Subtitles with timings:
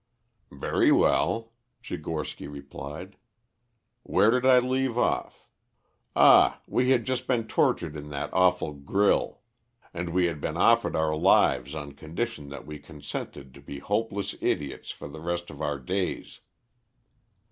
[0.55, 1.53] "Very well,"
[1.83, 3.17] Tchigorsky replied.
[4.01, 5.45] "Where did I leave off?
[6.15, 9.41] Ah, we had just been tortured on that awful grill.
[9.93, 14.33] And we had been offered our lives on condition that we consented to be hopeless
[14.41, 16.39] idiots for the rest of our days.